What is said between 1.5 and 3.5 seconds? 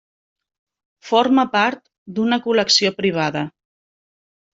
part d'una col·lecció privada.